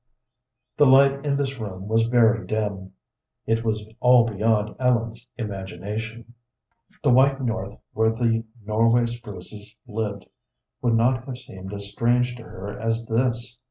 [0.77, 2.93] The light in this room was very dim.
[3.45, 6.33] It was all beyond Ellen's imagination.
[7.03, 10.25] The White North where the Norway spruces lived
[10.81, 13.59] would not have seemed as strange to her as this.